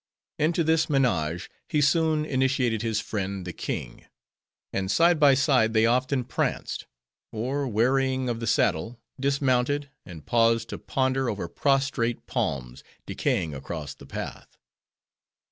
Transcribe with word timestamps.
Into 0.39 0.63
this 0.63 0.89
menage, 0.89 1.47
he 1.69 1.79
soon 1.79 2.25
initiated 2.25 2.81
his 2.81 2.99
friend, 2.99 3.45
the 3.45 3.53
king; 3.53 4.07
and 4.73 4.89
side 4.89 5.19
by 5.19 5.35
side 5.35 5.73
they 5.75 5.85
often 5.85 6.23
pranced; 6.23 6.87
or, 7.31 7.67
wearying 7.67 8.27
of 8.27 8.39
the 8.39 8.47
saddle, 8.47 8.99
dismounted; 9.19 9.91
and 10.03 10.25
paused 10.25 10.69
to 10.69 10.79
ponder 10.79 11.29
over 11.29 11.47
prostrate 11.47 12.25
palms, 12.25 12.83
decaying 13.05 13.53
across 13.53 13.93
the 13.93 14.07
path. 14.07 14.57